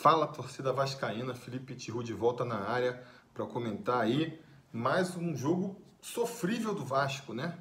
[0.00, 3.02] Fala torcida vascaína, Felipe Tiru de volta na área
[3.34, 4.40] para comentar aí
[4.72, 7.58] mais um jogo sofrível do Vasco, né?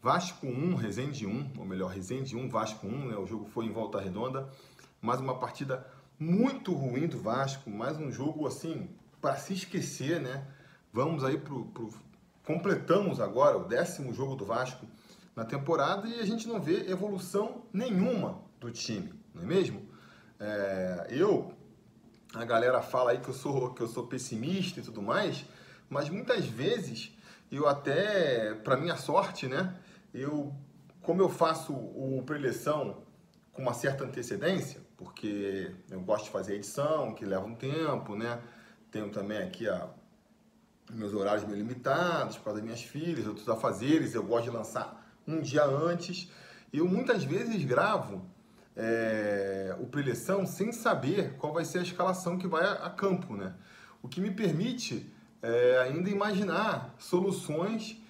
[0.00, 3.16] Vasco 1, Resende 1, ou melhor, Resende 1, Vasco 1, né?
[3.16, 4.48] O jogo foi em volta redonda,
[5.02, 5.84] mais uma partida
[6.16, 8.88] muito ruim do Vasco, mais um jogo assim
[9.20, 10.46] para se esquecer, né?
[10.92, 11.92] Vamos aí pro, pro
[12.44, 14.86] completamos agora o décimo jogo do Vasco
[15.34, 19.90] na temporada e a gente não vê evolução nenhuma do time, não é mesmo?
[20.38, 21.58] É, eu
[22.34, 25.44] a galera fala aí que eu sou que eu sou pessimista e tudo mais,
[25.88, 27.12] mas muitas vezes
[27.50, 29.76] eu até, para minha sorte, né,
[30.14, 30.54] eu
[31.02, 32.98] como eu faço o preleção
[33.52, 38.40] com uma certa antecedência, porque eu gosto de fazer edição, que leva um tempo, né?
[38.90, 39.88] Tenho também aqui a,
[40.92, 45.14] meus horários meio limitados por causa das minhas filhas, outros afazeres, eu gosto de lançar
[45.26, 46.30] um dia antes.
[46.72, 48.24] Eu muitas vezes gravo
[48.76, 53.36] é, o preleção sem saber qual vai ser a escalação que vai a, a campo,
[53.36, 53.54] né?
[54.02, 58.00] O que me permite é, ainda imaginar soluções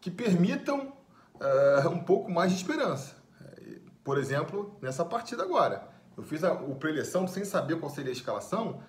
[0.00, 0.92] que permitam
[1.40, 3.16] é, um pouco mais de esperança.
[4.04, 5.88] Por exemplo, nessa partida agora.
[6.16, 8.82] Eu fiz a, o preleção sem saber qual seria a escalação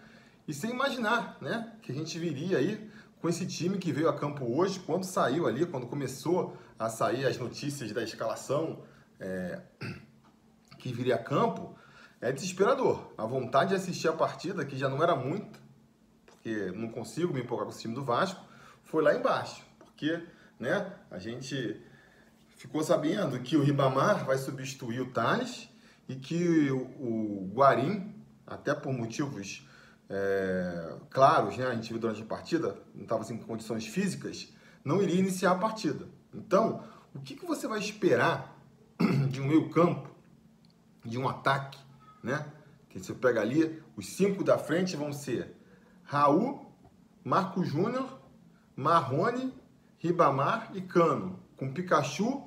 [0.47, 2.89] e sem imaginar né, que a gente viria aí
[3.21, 7.25] com esse time que veio a campo hoje, quando saiu ali, quando começou a sair
[7.25, 8.83] as notícias da escalação.
[9.19, 9.61] É,
[10.83, 11.73] que viria a campo,
[12.19, 13.13] é desesperador.
[13.17, 15.57] A vontade de assistir a partida, que já não era muita,
[16.25, 18.43] porque não consigo me empolgar com o time do Vasco,
[18.83, 19.63] foi lá embaixo.
[19.79, 20.21] Porque
[20.59, 21.81] né, a gente
[22.57, 25.69] ficou sabendo que o Ribamar vai substituir o Thales
[26.09, 28.13] e que o, Guarim,
[28.45, 29.65] até por motivos
[30.09, 34.53] é, claros, né, a gente viu durante a partida, não estava em condições físicas,
[34.83, 36.09] não iria iniciar a partida.
[36.33, 36.83] Então,
[37.15, 38.53] o que, que você vai esperar
[39.31, 40.12] de um meio campo
[41.03, 41.77] de um ataque,
[42.21, 42.45] né?
[42.89, 45.55] Que você pega ali, os cinco da frente vão ser
[46.03, 46.71] Raul,
[47.23, 48.19] Marco Júnior,
[48.75, 49.53] Marrone,
[49.97, 52.43] Ribamar e Cano, com Pikachu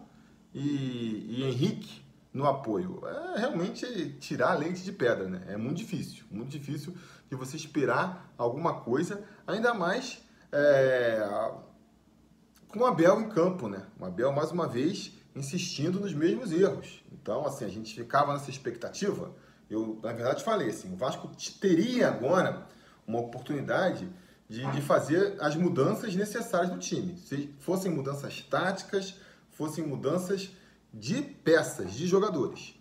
[0.53, 3.03] e, e Henrique no apoio.
[3.35, 5.43] É realmente tirar a lente de pedra, né?
[5.49, 6.95] É muito difícil, muito difícil
[7.29, 10.23] de você esperar alguma coisa, ainda mais
[10.53, 11.27] é,
[12.69, 13.87] com o Abel em campo, né?
[13.99, 17.05] O Abel, mais uma vez, insistindo nos mesmos erros.
[17.13, 19.33] Então, assim, a gente ficava nessa expectativa.
[19.69, 21.31] Eu, na verdade, falei assim: o Vasco
[21.61, 22.67] teria agora
[23.07, 24.09] uma oportunidade
[24.49, 27.19] de, de fazer as mudanças necessárias do time.
[27.19, 29.15] Se fossem mudanças táticas,
[29.51, 30.51] fossem mudanças
[30.93, 32.75] de peças, de jogadores.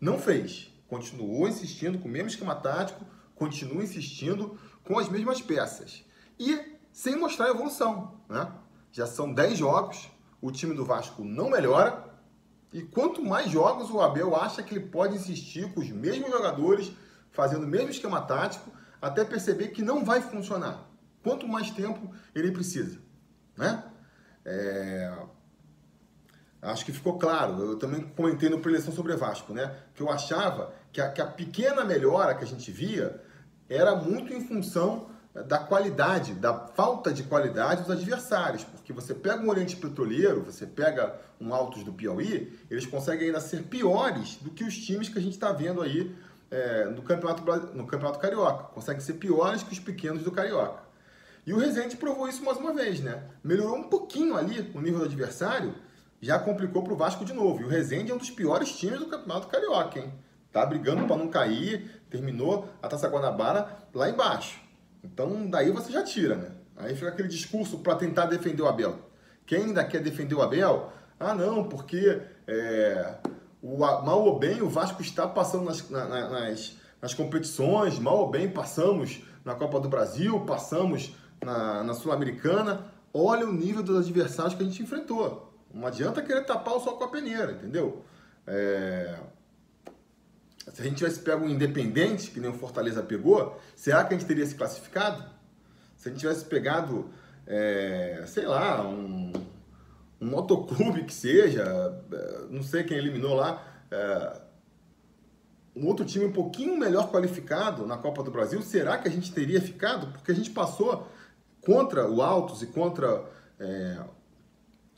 [0.00, 0.72] Não fez.
[0.88, 3.04] Continuou insistindo com o mesmo esquema tático,
[3.36, 6.04] continua insistindo com as mesmas peças.
[6.38, 8.20] E sem mostrar evolução.
[8.28, 8.50] Né?
[8.90, 10.10] Já são 10 jogos,
[10.40, 12.08] o time do Vasco não melhora,
[12.72, 16.92] e quanto mais jogos o Abel acha que ele pode insistir com os mesmos jogadores,
[17.30, 18.70] fazendo o mesmo esquema tático,
[19.02, 20.88] até perceber que não vai funcionar.
[21.22, 22.98] Quanto mais tempo ele precisa,
[23.56, 23.84] né?
[24.44, 25.12] É...
[26.62, 27.60] Acho que ficou claro.
[27.62, 29.74] Eu também comentei no preleção sobre Vasco, né?
[29.94, 33.22] Que eu achava que a, que a pequena melhora que a gente via
[33.68, 39.40] era muito em função da qualidade, da falta de qualidade dos adversários, porque você pega
[39.40, 44.50] um Oriente Petroleiro, você pega um Altos do Piauí, eles conseguem ainda ser piores do
[44.50, 46.14] que os times que a gente está vendo aí
[46.50, 47.44] é, no, campeonato,
[47.76, 50.82] no Campeonato Carioca, conseguem ser piores que os pequenos do Carioca.
[51.46, 53.22] E o Resende provou isso mais uma vez, né?
[53.42, 55.74] Melhorou um pouquinho ali o nível do adversário,
[56.20, 57.62] já complicou para o Vasco de novo.
[57.62, 60.12] E o Resende é um dos piores times do Campeonato Carioca, hein?
[60.52, 64.69] Tá brigando para não cair, terminou a Taça Guanabara lá embaixo.
[65.02, 66.50] Então daí você já tira, né?
[66.76, 68.98] Aí fica aquele discurso para tentar defender o Abel.
[69.46, 70.92] Quem ainda quer defender o Abel?
[71.18, 73.14] Ah, não, porque é,
[73.62, 78.30] o, mal ou bem o Vasco está passando nas, na, nas, nas competições, mal ou
[78.30, 82.86] bem passamos na Copa do Brasil, passamos na, na Sul-Americana.
[83.12, 85.52] Olha o nível dos adversários que a gente enfrentou.
[85.72, 88.04] Não adianta querer tapar o sol com a peneira, entendeu?
[88.46, 89.16] É,
[90.72, 94.18] se a gente tivesse pego um independente, que nem o Fortaleza pegou, será que a
[94.18, 95.24] gente teria se classificado?
[95.96, 97.10] Se a gente tivesse pegado,
[97.46, 99.32] é, sei lá, um,
[100.20, 101.62] um motoclube que seja,
[102.12, 104.40] é, não sei quem eliminou lá, é,
[105.74, 109.32] um outro time um pouquinho melhor qualificado na Copa do Brasil, será que a gente
[109.32, 110.12] teria ficado?
[110.12, 111.08] Porque a gente passou
[111.60, 113.24] contra o Altos e contra
[113.58, 113.98] é,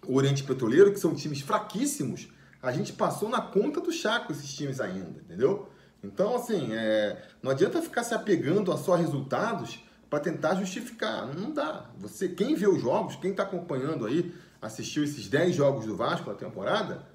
[0.07, 2.29] o Oriente Petroleiro, que são times fraquíssimos,
[2.63, 5.69] a gente passou na conta do Chaco esses times ainda, entendeu?
[6.03, 11.27] Então, assim, é, não adianta ficar se apegando a só resultados para tentar justificar.
[11.27, 11.87] Não dá.
[11.99, 16.31] Você, quem vê os jogos, quem está acompanhando aí, assistiu esses 10 jogos do Vasco
[16.31, 17.07] na temporada,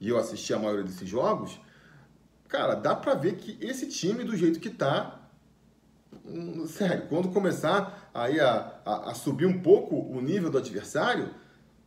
[0.00, 1.60] e eu assisti a maioria desses jogos,
[2.48, 5.20] cara, dá para ver que esse time, do jeito que tá,
[6.24, 11.34] hum, sério, quando começar aí a, a, a, subir um pouco o nível do adversário,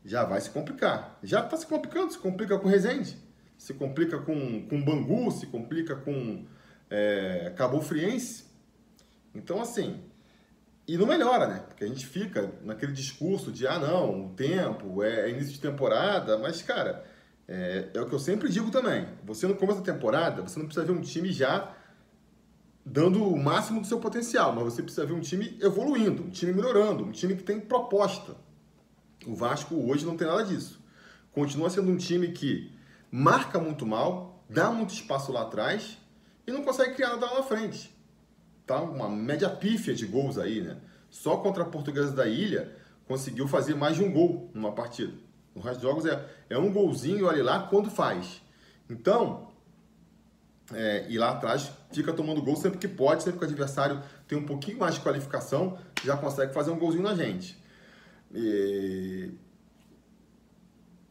[0.03, 1.19] já vai se complicar.
[1.23, 3.17] Já está se complicando, se complica com Resende,
[3.57, 6.45] se complica com, com Bangu, se complica com
[6.89, 8.45] é, Cabo Friense.
[9.33, 10.01] Então, assim,
[10.87, 11.63] e não melhora, né?
[11.67, 15.59] Porque a gente fica naquele discurso de, ah, não, o tempo, é, é início de
[15.59, 17.03] temporada, mas, cara,
[17.47, 19.05] é, é, o que eu sempre digo também.
[19.25, 21.75] Você no começo da temporada, você não precisa ver um time já
[22.85, 26.53] dando o máximo do seu potencial, mas você precisa ver um time evoluindo, um time
[26.53, 28.35] melhorando, um time que tem proposta.
[29.27, 30.81] O Vasco hoje não tem nada disso.
[31.33, 32.71] Continua sendo um time que
[33.11, 35.97] marca muito mal, dá muito espaço lá atrás
[36.47, 37.93] e não consegue criar nada lá na frente.
[38.65, 40.77] Tá uma média pífia de gols aí, né?
[41.09, 42.73] Só contra a Portuguesa da Ilha
[43.05, 45.13] conseguiu fazer mais de um gol numa partida.
[45.53, 48.41] No resto dos jogos é, é um golzinho, olha lá, quando faz.
[48.89, 49.49] Então,
[50.73, 54.37] é, e lá atrás fica tomando gol sempre que pode, sempre que o adversário tem
[54.37, 57.66] um pouquinho mais de qualificação, já consegue fazer um golzinho na gente.
[58.33, 59.31] E,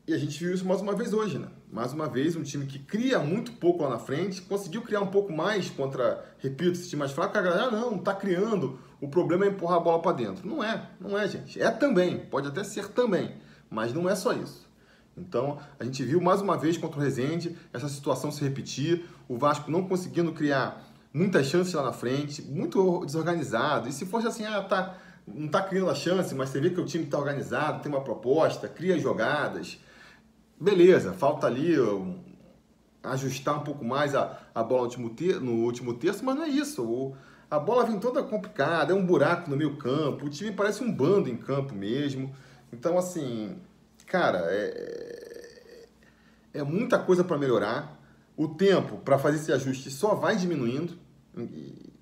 [0.06, 1.48] e a gente viu isso mais uma vez hoje, né?
[1.72, 5.08] Mais uma vez, um time que cria muito pouco lá na frente, conseguiu criar um
[5.08, 8.78] pouco mais contra, repito, esse time mais fraco, a galera, ah, não, não tá criando,
[9.00, 10.48] o problema é empurrar a bola para dentro.
[10.48, 11.60] Não é, não é, gente.
[11.60, 13.34] É também, pode até ser também,
[13.68, 14.66] mas não é só isso.
[15.16, 19.36] Então, a gente viu mais uma vez contra o Rezende essa situação se repetir, o
[19.36, 23.88] Vasco não conseguindo criar muitas chances lá na frente, muito desorganizado.
[23.88, 26.81] E se fosse assim, ah, tá, não está criando a chance, mas você vê que
[26.81, 29.78] o time está organizado, tem uma proposta, cria jogadas,
[30.61, 32.19] beleza, falta ali um,
[33.02, 36.44] ajustar um pouco mais a, a bola no último, ter, no último terço, mas não
[36.44, 36.84] é isso.
[36.84, 37.17] O,
[37.50, 40.93] a bola vem toda complicada, é um buraco no meio campo, o time parece um
[40.93, 42.34] bando em campo mesmo.
[42.73, 43.56] Então, assim,
[44.06, 45.87] cara, é,
[46.55, 47.96] é muita coisa para melhorar.
[48.37, 50.94] O tempo para fazer esse ajuste só vai diminuindo.
[51.38, 51.95] E,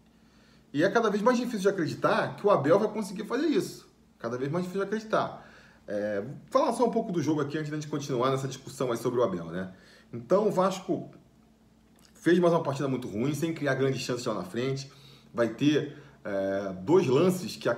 [0.75, 3.88] e, é cada vez mais difícil de acreditar que o Abel vai conseguir fazer isso.
[4.19, 5.49] Cada vez mais difícil de acreditar.
[5.87, 8.49] É, vou falar só um pouco do jogo aqui antes de a gente continuar nessa
[8.49, 9.73] discussão aí sobre o Abel, né?
[10.12, 11.11] Então o Vasco
[12.15, 14.91] fez mais uma partida muito ruim, sem criar grandes chances lá na frente.
[15.32, 17.71] Vai ter é, dois lances que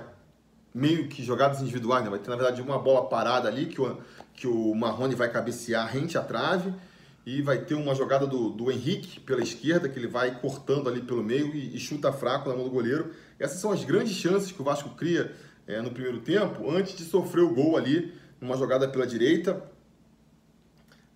[0.73, 2.09] meio que jogadas individuais, né?
[2.09, 3.97] Vai ter, na verdade, uma bola parada ali que o,
[4.33, 6.73] que o Marrone vai cabecear rente à trave
[7.27, 11.01] e vai ter uma jogada do, do Henrique pela esquerda, que ele vai cortando ali
[11.01, 13.11] pelo meio e, e chuta fraco na mão do goleiro.
[13.37, 15.35] Essas são as grandes chances que o Vasco cria
[15.67, 19.61] é, no primeiro tempo, antes de sofrer o gol ali, numa jogada pela direita.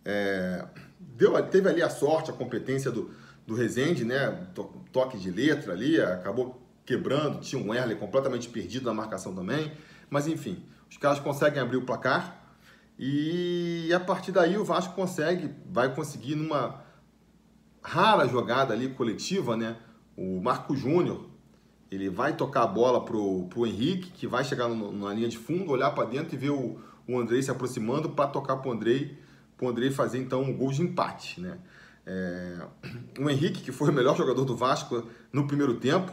[0.04, 0.66] É,
[1.00, 3.12] deu, teve ali a sorte, a competência do,
[3.48, 4.48] do Rezende, né?
[4.92, 9.72] Toque de letra ali, acabou quebrando, tinha um Erle completamente perdido na marcação também.
[10.10, 12.41] Mas enfim, os caras conseguem abrir o placar.
[13.03, 16.83] E a partir daí o Vasco consegue, vai conseguir numa
[17.81, 19.75] rara jogada ali coletiva, né?
[20.15, 21.25] O Marco Júnior,
[21.89, 25.39] ele vai tocar a bola pro, pro Henrique, que vai chegar no, na linha de
[25.39, 29.18] fundo, olhar para dentro e ver o, o Andrei se aproximando para tocar pro Andrei,
[29.57, 31.57] pro Andrei fazer então um gol de empate, né?
[32.06, 32.68] É,
[33.19, 36.12] o Henrique, que foi o melhor jogador do Vasco no primeiro tempo,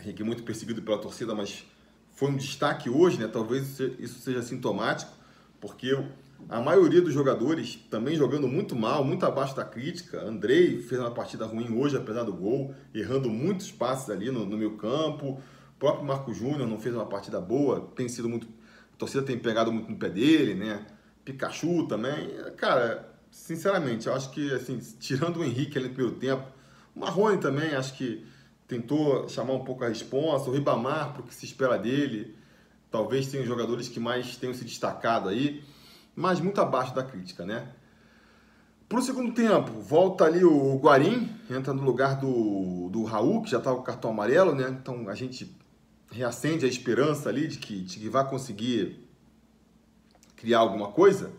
[0.00, 1.64] Henrique muito perseguido pela torcida, mas
[2.10, 3.28] foi um destaque hoje, né?
[3.28, 5.17] Talvez isso seja sintomático,
[5.60, 5.96] porque
[6.48, 10.22] a maioria dos jogadores também jogando muito mal, muito abaixo da crítica.
[10.22, 14.56] Andrei fez uma partida ruim hoje, apesar do gol, errando muitos passes ali no, no
[14.56, 15.40] meu campo.
[15.76, 18.46] O próprio Marco Júnior não fez uma partida boa, tem sido muito.
[18.94, 20.86] A torcida tem pegado muito no pé dele, né?
[21.24, 22.30] Pikachu também.
[22.56, 26.44] Cara, sinceramente, eu acho que, assim, tirando o Henrique ali no primeiro tempo,
[26.94, 28.24] o Marrone também, acho que
[28.66, 32.34] tentou chamar um pouco a responsa, o Ribamar, porque se espera dele.
[32.90, 35.62] Talvez tenham jogadores que mais tenham se destacado aí,
[36.16, 37.68] mas muito abaixo da crítica, né?
[38.88, 43.50] Para o segundo tempo, volta ali o Guarim, entra no lugar do, do Raul, que
[43.50, 44.70] já estava tá com o cartão amarelo, né?
[44.80, 45.54] Então a gente
[46.10, 49.06] reacende a esperança ali de que, de que vai conseguir
[50.36, 51.32] criar alguma coisa.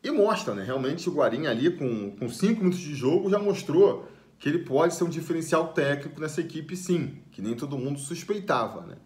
[0.00, 0.62] E mostra, né?
[0.62, 4.08] Realmente o Guarim ali, com, com cinco minutos de jogo, já mostrou
[4.38, 8.82] que ele pode ser um diferencial técnico nessa equipe, sim, que nem todo mundo suspeitava,
[8.82, 8.96] né?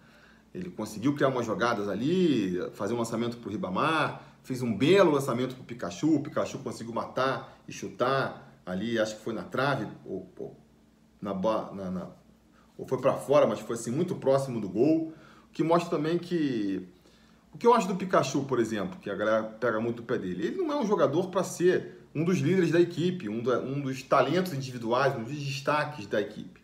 [0.55, 5.13] Ele conseguiu criar umas jogadas ali, fazer um lançamento para o Ribamar, fez um belo
[5.13, 9.43] lançamento para o Pikachu, o Pikachu conseguiu matar e chutar ali, acho que foi na
[9.43, 10.57] trave, ou, ou
[11.21, 12.09] na, na, na,
[12.77, 15.13] ou foi para fora, mas foi assim muito próximo do gol,
[15.49, 16.89] o que mostra também que
[17.53, 20.17] o que eu acho do Pikachu, por exemplo, que a galera pega muito o pé
[20.17, 23.59] dele, ele não é um jogador para ser um dos líderes da equipe, um, da,
[23.61, 26.61] um dos talentos individuais, um dos destaques da equipe.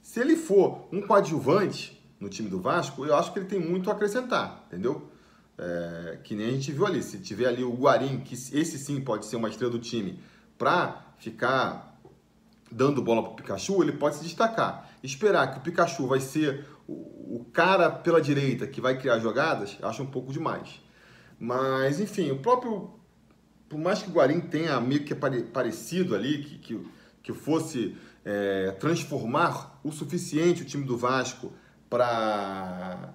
[0.00, 3.90] Se ele for um coadjuvante, no time do Vasco, eu acho que ele tem muito
[3.90, 5.10] a acrescentar, entendeu?
[5.56, 9.00] É, que nem a gente viu ali, se tiver ali o Guarim, que esse sim
[9.00, 10.20] pode ser uma estrela do time,
[10.56, 11.98] para ficar
[12.70, 14.90] dando bola para o Pikachu, ele pode se destacar.
[15.02, 20.02] Esperar que o Pikachu vai ser o, cara pela direita que vai criar jogadas, acho
[20.02, 20.80] um pouco demais.
[21.38, 22.90] Mas, enfim, o próprio.
[23.68, 26.86] Por mais que o Guarim tenha meio que parecido ali, que, que,
[27.22, 31.52] que fosse é, transformar o suficiente o time do Vasco
[31.88, 33.14] para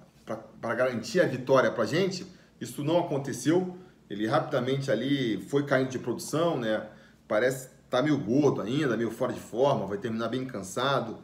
[0.76, 2.26] garantir a vitória para a gente,
[2.60, 3.76] isso não aconteceu.
[4.08, 6.86] Ele rapidamente ali foi caindo de produção, né?
[7.26, 11.18] Parece tá meio gordo ainda, meio fora de forma, vai terminar bem cansado.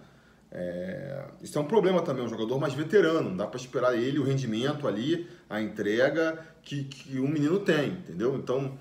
[0.52, 1.24] É...
[1.42, 4.24] Isso é um problema também, um jogador mais veterano, não dá para esperar ele o
[4.24, 8.36] rendimento ali, a entrega que, que um menino tem, entendeu?
[8.36, 8.78] Então,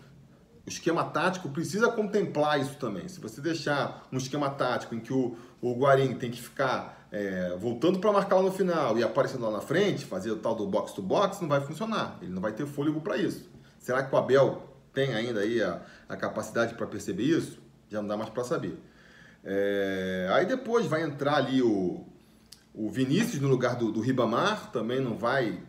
[0.66, 3.08] o esquema tático precisa contemplar isso também.
[3.08, 7.56] Se você deixar um esquema tático em que o, o Guarim tem que ficar é,
[7.58, 10.68] voltando para marcar lá no final e aparecendo lá na frente, fazer o tal do
[10.68, 12.18] box to box, não vai funcionar.
[12.22, 13.50] Ele não vai ter fôlego para isso.
[13.80, 17.60] Será que o Abel tem ainda aí a, a capacidade para perceber isso?
[17.90, 18.78] Já não dá mais para saber.
[19.44, 22.06] É, aí depois vai entrar ali o,
[22.74, 25.64] o Vinícius no lugar do, do Ribamar, também não vai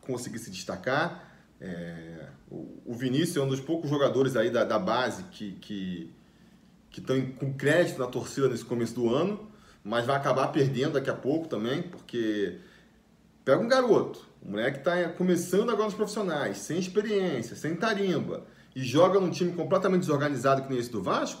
[0.00, 1.24] conseguir se destacar.
[1.60, 6.14] É, o, o, Vinícius é um dos poucos jogadores aí da, da base que, que,
[6.90, 9.50] que estão com crédito na torcida nesse começo do ano,
[9.86, 12.58] mas vai acabar perdendo daqui a pouco também, porque
[13.44, 18.82] pega um garoto, um moleque está começando agora nos profissionais, sem experiência, sem tarimba, e
[18.82, 21.40] joga num time completamente desorganizado que nem esse do Vasco,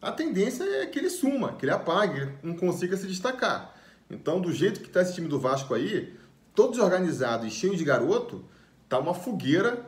[0.00, 3.76] a tendência é que ele suma, que ele apague, não consiga se destacar.
[4.08, 6.16] Então, do jeito que está esse time do Vasco aí,
[6.54, 8.42] todo desorganizado e cheio de garoto,
[8.88, 9.84] tá uma fogueira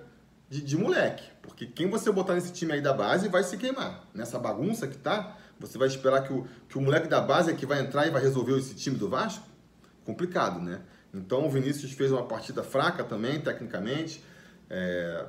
[0.50, 1.24] de, de, moleque.
[1.40, 4.04] Porque quem você botar nesse time aí da base vai se queimar.
[4.14, 7.54] Nessa bagunça que tá, você vai esperar que o, que o moleque da base é
[7.54, 9.46] que vai entrar e vai resolver esse time do Vasco?
[10.04, 10.80] Complicado, né?
[11.12, 14.22] Então o Vinícius fez uma partida fraca também, tecnicamente.
[14.68, 15.26] É,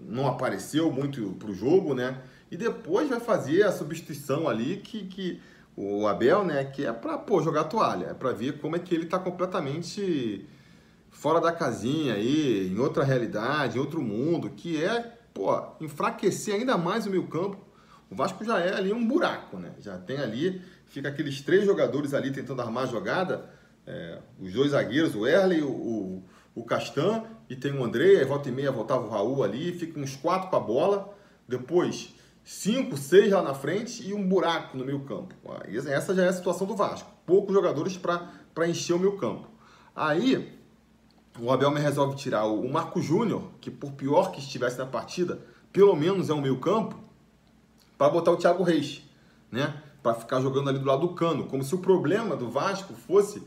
[0.00, 2.20] não apareceu muito pro jogo, né?
[2.50, 5.40] e depois vai fazer a substituição ali que, que
[5.76, 9.04] o Abel, né, que é para jogar toalha, é para ver como é que ele
[9.04, 10.46] está completamente
[11.10, 16.78] fora da casinha aí, em outra realidade, em outro mundo, que é, pô, enfraquecer ainda
[16.78, 17.58] mais o meio campo.
[18.10, 19.72] O Vasco já é ali um buraco, né?
[19.80, 23.50] Já tem ali, fica aqueles três jogadores ali tentando armar a jogada,
[23.86, 28.24] é, os dois zagueiros, o Erle, o, o, o Castan, e tem o André, aí
[28.24, 31.16] volta e meia voltava o Raul ali, fica uns quatro com a bola,
[31.48, 35.34] depois cinco, seis lá na frente e um buraco no meio campo.
[35.88, 37.10] Essa já é a situação do Vasco.
[37.26, 39.48] Poucos jogadores para encher o meio campo.
[39.94, 40.56] Aí
[41.40, 45.40] o Abel me resolve tirar o Marco Júnior, que por pior que estivesse na partida,
[45.72, 46.96] pelo menos é um meio campo,
[47.96, 49.02] para botar o Thiago Reis,
[49.50, 49.82] né?
[50.02, 53.42] Para ficar jogando ali do lado do cano, como se o problema do Vasco fosse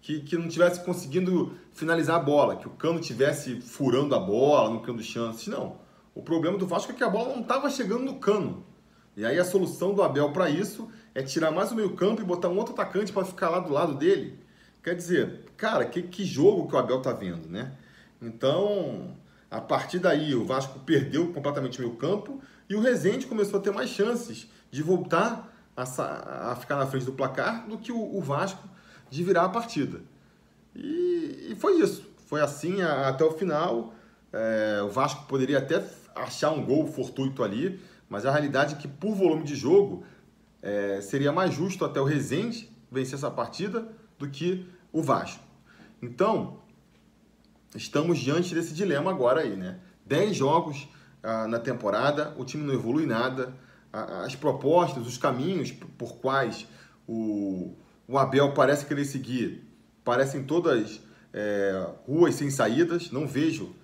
[0.00, 4.70] que, que não tivesse conseguindo finalizar a bola, que o cano tivesse furando a bola,
[4.70, 5.46] não criando chances.
[5.46, 5.78] Não.
[6.14, 8.64] O problema do Vasco é que a bola não estava chegando no cano.
[9.16, 12.24] E aí a solução do Abel para isso é tirar mais o meio campo e
[12.24, 14.38] botar um outro atacante para ficar lá do lado dele.
[14.82, 17.72] Quer dizer, cara, que, que jogo que o Abel tá vendo, né?
[18.20, 19.16] Então,
[19.50, 23.62] a partir daí o Vasco perdeu completamente o meio campo e o Rezende começou a
[23.62, 28.16] ter mais chances de voltar a, a ficar na frente do placar do que o,
[28.16, 28.68] o Vasco
[29.10, 30.00] de virar a partida.
[30.74, 32.08] E, e foi isso.
[32.26, 33.94] Foi assim a, até o final.
[34.32, 38.88] É, o Vasco poderia até achar um gol fortuito ali, mas a realidade é que
[38.88, 40.04] por volume de jogo
[40.62, 43.86] é, seria mais justo até o Rezende vencer essa partida
[44.18, 45.42] do que o Vasco.
[46.00, 46.58] Então,
[47.74, 49.78] estamos diante desse dilema agora aí, né?
[50.06, 50.88] 10 jogos
[51.24, 53.52] ah, na temporada, o time não evolui nada,
[53.92, 56.66] as propostas, os caminhos por quais
[57.06, 57.74] o,
[58.08, 59.64] o Abel parece querer seguir
[60.04, 61.00] parecem todas
[61.32, 63.74] é, ruas sem saídas, não vejo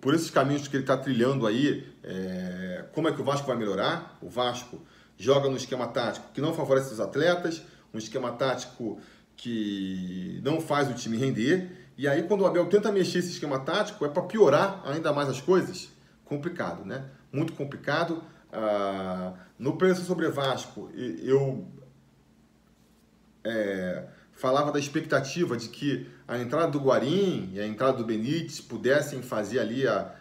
[0.00, 3.56] por esses caminhos que ele está trilhando aí, é, como é que o Vasco vai
[3.56, 4.18] melhorar?
[4.20, 4.80] O Vasco
[5.16, 7.62] joga no esquema tático que não favorece os atletas,
[7.94, 8.98] um esquema tático
[9.36, 11.70] que não faz o time render.
[11.96, 15.28] E aí, quando o Abel tenta mexer esse esquema tático, é para piorar ainda mais
[15.28, 15.88] as coisas.
[16.26, 17.04] Complicado, né?
[17.32, 18.22] Muito complicado.
[18.52, 21.66] Ah, no preço sobre Vasco, eu
[23.44, 28.60] é, falava da expectativa de que a entrada do Guarim e a entrada do Benítez
[28.60, 30.14] pudessem fazer ali a,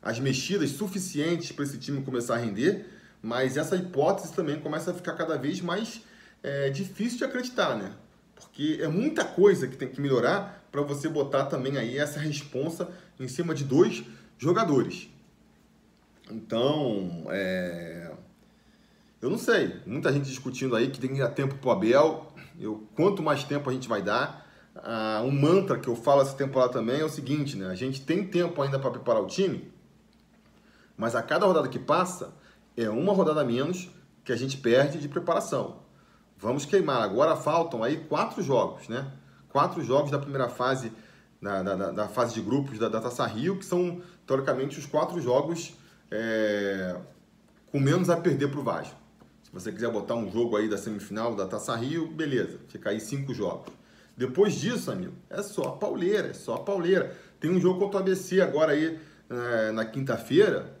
[0.00, 2.86] as mexidas suficientes para esse time começar a render,
[3.20, 6.02] mas essa hipótese também começa a ficar cada vez mais
[6.42, 7.92] é, difícil de acreditar, né?
[8.36, 12.88] Porque é muita coisa que tem que melhorar para você botar também aí essa responsa
[13.18, 14.04] em cima de dois
[14.38, 15.08] jogadores.
[16.30, 18.10] Então, é...
[19.20, 19.80] eu não sei.
[19.86, 22.32] Muita gente discutindo aí que tem que dar tempo para o Abel.
[22.58, 26.34] Eu, quanto mais tempo a gente vai dar, ah, um mantra que eu falo essa
[26.34, 27.66] temporada também é o seguinte, né?
[27.66, 29.72] A gente tem tempo ainda para preparar o time,
[30.96, 32.32] mas a cada rodada que passa
[32.76, 33.88] é uma rodada menos
[34.24, 35.80] que a gente perde de preparação.
[36.36, 37.02] Vamos queimar.
[37.02, 39.10] Agora faltam aí quatro jogos, né?
[39.48, 40.92] Quatro jogos da primeira fase,
[41.40, 45.20] da, da, da fase de grupos da, da Taça Rio, que são, teoricamente, os quatro
[45.20, 45.72] jogos
[46.10, 46.94] é,
[47.72, 48.96] com menos a perder para o Vasco.
[49.42, 53.00] Se você quiser botar um jogo aí da semifinal da Taça Rio, beleza, fica aí
[53.00, 53.72] cinco jogos.
[54.14, 57.16] Depois disso, amigo, é só a pauleira, é só a pauleira.
[57.40, 60.76] Tem um jogo contra o ABC agora aí é, na quinta-feira,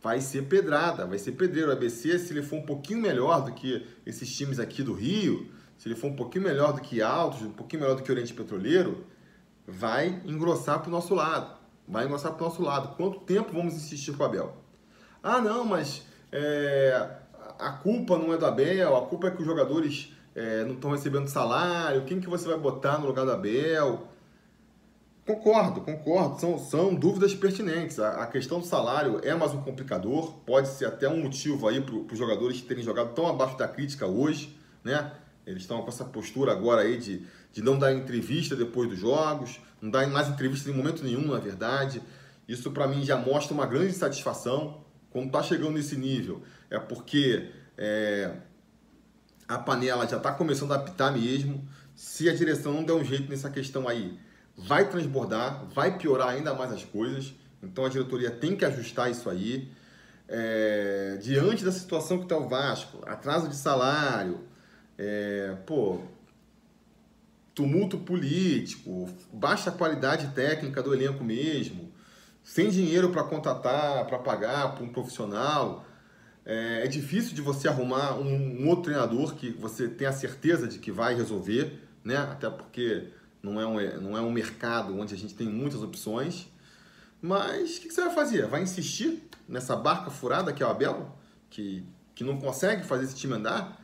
[0.00, 1.70] vai ser pedrada, vai ser pedreiro.
[1.70, 5.50] O ABC, se ele for um pouquinho melhor do que esses times aqui do Rio,
[5.76, 8.32] se ele for um pouquinho melhor do que Altos, um pouquinho melhor do que Oriente
[8.32, 9.04] Petroleiro,
[9.66, 11.61] vai engrossar para o nosso lado.
[11.86, 12.96] Vai engrossar para o nosso lado.
[12.96, 14.56] Quanto tempo vamos insistir com Abel?
[15.22, 17.08] Ah, não, mas é,
[17.58, 20.90] a culpa não é do Abel, a culpa é que os jogadores é, não estão
[20.90, 24.08] recebendo salário, quem que você vai botar no lugar do Abel?
[25.24, 26.40] Concordo, concordo.
[26.40, 28.00] São, são dúvidas pertinentes.
[28.00, 31.80] A, a, questão do salário é mais um complicador, pode ser até um motivo aí
[31.80, 35.12] para os jogadores terem jogado tão abaixo da crítica hoje, né?
[35.46, 39.60] Eles estão com essa postura agora aí de, de não dar entrevista depois dos jogos,
[39.80, 42.02] não dar mais entrevista em momento nenhum, na verdade.
[42.48, 44.82] Isso para mim já mostra uma grande insatisfação.
[45.10, 48.34] Quando está chegando nesse nível, é porque é,
[49.46, 51.68] a panela já está começando a apitar mesmo.
[51.94, 54.18] Se a direção não der um jeito nessa questão aí,
[54.56, 57.34] vai transbordar, vai piorar ainda mais as coisas.
[57.62, 59.70] Então a diretoria tem que ajustar isso aí.
[60.26, 64.40] É, diante da situação que está o Vasco, atraso de salário,
[64.96, 66.00] é, pô,
[67.54, 71.92] tumulto político, baixa qualidade técnica do elenco mesmo,
[72.42, 75.86] sem dinheiro para contratar, para pagar para um profissional.
[76.44, 80.78] É, é, difícil de você arrumar um, um outro treinador que você tenha certeza de
[80.78, 82.16] que vai resolver, né?
[82.16, 83.10] Até porque
[83.42, 86.48] não é um, não é um mercado onde a gente tem muitas opções.
[87.20, 88.46] Mas o que, que, você vai fazer?
[88.48, 91.16] Vai insistir nessa barca furada que é o Abel,
[91.48, 93.80] que, que não consegue fazer esse time andar?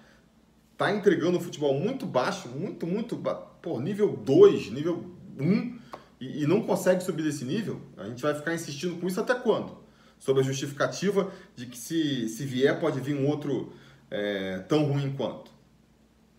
[0.76, 3.16] Tá entregando um futebol muito baixo, muito, muito,
[3.62, 5.04] por nível 2, nível
[5.38, 5.78] 1, um,
[6.20, 7.80] e, e não consegue subir desse nível?
[7.96, 9.78] A gente vai ficar insistindo com isso até quando?
[10.18, 13.72] Sobre a justificativa de que se, se vier pode vir um outro
[14.10, 15.50] é, tão ruim quanto.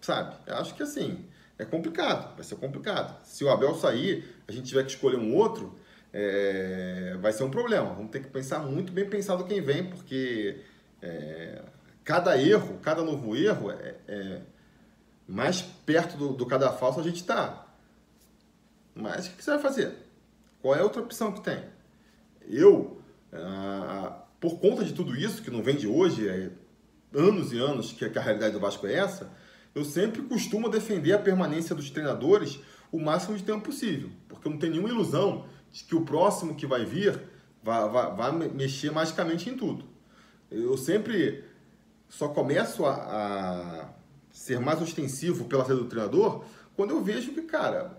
[0.02, 0.36] Sabe?
[0.48, 1.26] Eu acho que assim,
[1.58, 3.22] é complicado, vai ser complicado.
[3.26, 5.76] Se o Abel sair, a gente tiver que escolher um outro,
[6.14, 7.94] é, vai ser um problema.
[7.94, 10.62] Vamos ter que pensar muito bem pensado quem vem, porque
[11.02, 11.62] é,
[12.04, 14.42] cada erro, cada novo erro, é, é
[15.30, 17.68] mais perto do, do cadafalso a gente está.
[18.96, 19.94] Mas o que você vai fazer?
[20.62, 21.64] Qual é a outra opção que tem?
[22.48, 23.00] Eu,
[23.32, 26.50] ah, por conta de tudo isso, que não vem de hoje, é
[27.14, 29.32] anos e anos que a realidade do Vasco é essa,
[29.74, 32.60] eu sempre costumo defender a permanência dos treinadores
[32.92, 36.56] o máximo de tempo possível, porque eu não tenho nenhuma ilusão de que o próximo
[36.56, 37.22] que vai vir
[37.62, 39.86] vai, vai, vai mexer magicamente em tudo.
[40.50, 41.44] Eu sempre
[42.08, 43.90] só começo a, a
[44.40, 47.98] ser mais ostensivo pela saída do treinador quando eu vejo que, cara,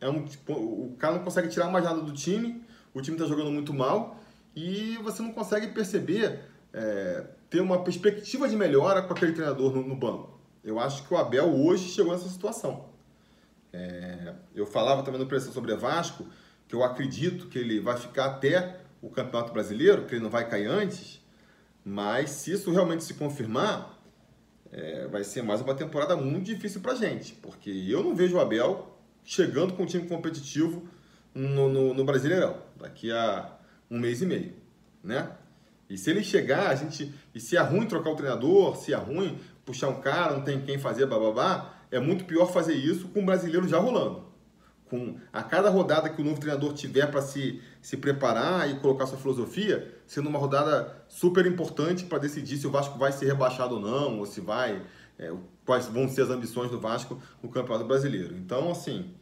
[0.00, 2.60] é um, tipo, o cara não consegue tirar mais nada do time,
[2.92, 4.20] o time está jogando muito mal
[4.54, 6.40] e você não consegue perceber,
[6.72, 10.40] é, ter uma perspectiva de melhora com aquele treinador no, no banco.
[10.64, 12.86] Eu acho que o Abel hoje chegou nessa situação.
[13.72, 16.26] É, eu falava também no preço sobre Vasco,
[16.66, 20.48] que eu acredito que ele vai ficar até o Campeonato Brasileiro, que ele não vai
[20.48, 21.24] cair antes,
[21.84, 23.95] mas se isso realmente se confirmar,
[24.76, 28.40] é, vai ser mais uma temporada muito difícil para gente, porque eu não vejo o
[28.40, 30.86] Abel chegando com um time competitivo
[31.34, 33.56] no, no, no Brasileirão, daqui a
[33.90, 34.52] um mês e meio,
[35.02, 35.30] né?
[35.88, 37.14] E se ele chegar, a gente.
[37.34, 40.60] E se é ruim trocar o treinador, se é ruim puxar um cara, não tem
[40.60, 44.26] quem fazer, bababá, é muito pior fazer isso com o brasileiro já rolando.
[44.90, 49.06] Com a cada rodada que o novo treinador tiver para se, se preparar e colocar
[49.06, 53.76] sua filosofia, sendo uma rodada super importante para decidir se o Vasco vai ser rebaixado
[53.76, 54.82] ou não, ou se vai.
[55.16, 55.32] É,
[55.64, 58.36] quais vão ser as ambições do Vasco no Campeonato Brasileiro.
[58.36, 59.14] Então, assim,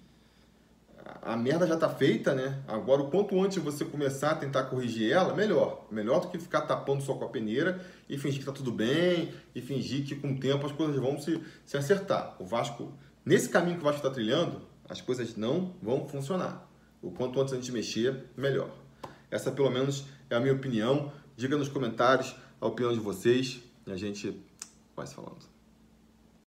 [1.20, 2.62] a merda já está feita, né?
[2.66, 5.86] Agora, o quanto antes você começar a tentar corrigir ela, melhor.
[5.90, 9.34] Melhor do que ficar tapando só com a peneira e fingir que está tudo bem
[9.54, 12.34] e fingir que com o tempo as coisas vão se, se acertar.
[12.38, 12.90] O Vasco,
[13.26, 16.66] nesse caminho que o Vasco está trilhando, as coisas não vão funcionar.
[17.04, 18.70] O quanto antes a gente mexer, melhor.
[19.30, 21.12] Essa, pelo menos, é a minha opinião.
[21.36, 24.40] Diga nos comentários a opinião de vocês e a gente
[24.96, 25.53] vai se falando.